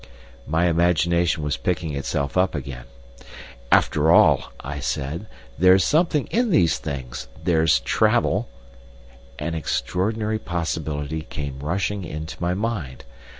[0.47, 2.85] My imagination was picking itself up again.
[3.71, 5.27] "After all," I said,
[5.59, 7.27] "there's something in these things.
[7.43, 8.49] There's travel—"
[9.37, 13.03] An extraordinary possibility came rushing into my mind.